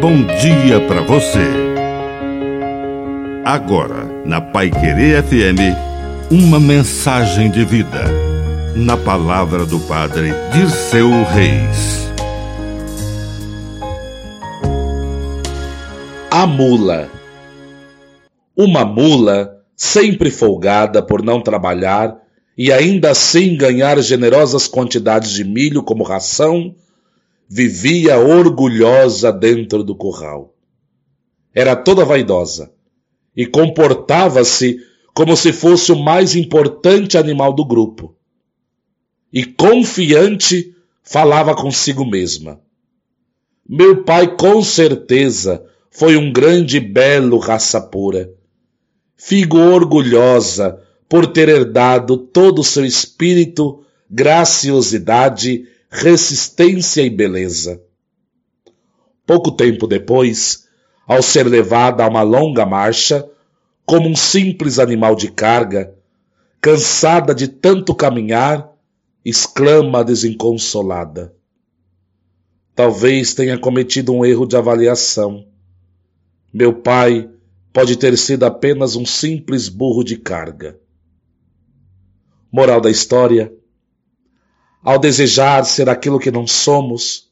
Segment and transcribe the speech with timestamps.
[0.00, 1.46] bom dia para você.
[3.44, 5.76] Agora, na Pai Querer FM,
[6.30, 8.04] uma mensagem de vida.
[8.74, 12.10] Na palavra do Padre Dirceu Reis.
[16.30, 17.10] A mula.
[18.56, 22.16] Uma mula, sempre folgada por não trabalhar
[22.56, 26.74] e ainda assim ganhar generosas quantidades de milho como ração,
[27.52, 30.54] vivia orgulhosa dentro do curral.
[31.52, 32.72] Era toda vaidosa
[33.36, 34.78] e comportava-se
[35.12, 38.16] como se fosse o mais importante animal do grupo.
[39.32, 40.72] E confiante
[41.02, 42.60] falava consigo mesma.
[43.68, 48.32] Meu pai com certeza foi um grande e belo raça pura.
[49.16, 57.82] Figo orgulhosa por ter herdado todo o seu espírito, graciosidade resistência e beleza.
[59.26, 60.68] Pouco tempo depois,
[61.06, 63.28] ao ser levada a uma longa marcha,
[63.84, 65.94] como um simples animal de carga,
[66.60, 68.70] cansada de tanto caminhar,
[69.24, 71.34] exclama desenconsolada.
[72.74, 75.46] Talvez tenha cometido um erro de avaliação.
[76.52, 77.28] Meu pai
[77.72, 80.78] pode ter sido apenas um simples burro de carga.
[82.50, 83.52] Moral da história:
[84.82, 87.30] ao desejar ser aquilo que não somos,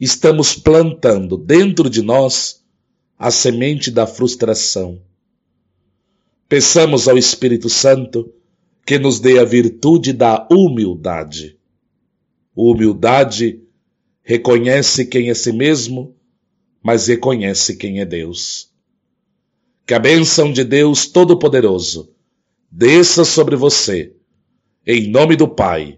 [0.00, 2.64] estamos plantando dentro de nós
[3.18, 5.00] a semente da frustração.
[6.48, 8.32] Peçamos ao Espírito Santo
[8.84, 11.58] que nos dê a virtude da humildade.
[12.56, 13.62] Humildade
[14.22, 16.16] reconhece quem é si mesmo,
[16.82, 18.72] mas reconhece quem é Deus.
[19.86, 22.10] Que a bênção de Deus Todo-Poderoso
[22.70, 24.14] desça sobre você,
[24.86, 25.97] em nome do Pai